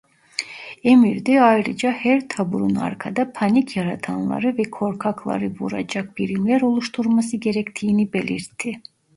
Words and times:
Emirde 0.83 1.41
ayrıca 1.41 1.91
her 1.91 2.27
taburun 2.29 2.75
arkada 2.75 3.33
"panik 3.33 3.77
yaratanları 3.77 4.57
ve 4.57 4.63
korkakları" 4.63 5.53
vuracak 5.59 6.17
birimler 6.17 6.61
oluşturması 6.61 7.37
gerektiğini 7.37 8.13
belirtti. 8.13 8.81